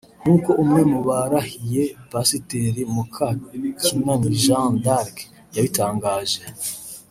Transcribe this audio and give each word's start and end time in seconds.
nk’uko 0.21 0.49
umwe 0.63 0.81
mu 0.91 0.99
barahiye 1.07 1.83
Pasiteri 2.11 2.81
Mukakinani 2.93 4.27
Jeanne 4.43 4.77
D’arc 4.83 5.15
yabitangaje 5.55 6.39